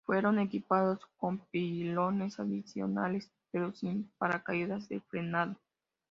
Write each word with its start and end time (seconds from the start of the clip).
Fueron 0.07 0.39
equipados 0.39 0.99
con 1.17 1.37
pilones 1.51 2.39
adicionales 2.39 3.29
pero, 3.51 3.71
sin 3.71 4.09
paracaídas 4.17 4.89
de 4.89 4.99
frenado. 4.99 5.57